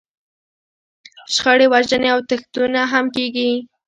شخړې، 1.33 1.67
وژنې 1.73 2.09
او 2.13 2.19
تښتونه 2.29 2.81
هم 2.91 3.05
کېږي. 3.15 3.51